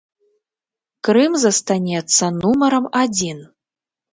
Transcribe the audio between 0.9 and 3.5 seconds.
Крым застанецца нумарам адзін.